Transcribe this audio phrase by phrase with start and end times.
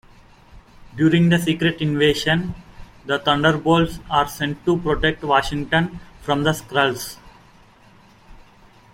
[0.97, 2.55] During the Secret Invasion,
[3.05, 7.17] the Thunderbolts are sent to protect Washington from the Skrulls.